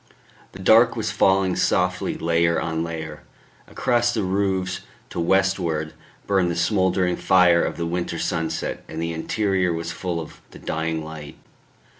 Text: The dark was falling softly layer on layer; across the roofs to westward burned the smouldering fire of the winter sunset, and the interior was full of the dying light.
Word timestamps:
The 0.53 0.57
dark 0.63 0.95
was 0.95 1.11
falling 1.11 1.55
softly 1.55 2.17
layer 2.17 2.59
on 2.59 2.83
layer; 2.83 3.21
across 3.67 4.11
the 4.15 4.23
roofs 4.23 4.79
to 5.11 5.19
westward 5.19 5.93
burned 6.25 6.49
the 6.49 6.55
smouldering 6.55 7.15
fire 7.17 7.61
of 7.63 7.77
the 7.77 7.85
winter 7.85 8.17
sunset, 8.17 8.83
and 8.87 8.99
the 8.99 9.13
interior 9.13 9.71
was 9.71 9.91
full 9.91 10.19
of 10.19 10.41
the 10.49 10.57
dying 10.57 11.03
light. 11.05 11.37